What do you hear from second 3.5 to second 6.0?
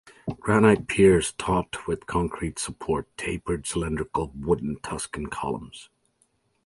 cylindrical wooden Tuscan columns.